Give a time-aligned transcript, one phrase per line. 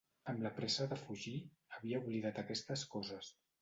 [0.31, 1.35] Amb la pressa de fugir,
[1.79, 3.35] havia oblidat aquestes coses.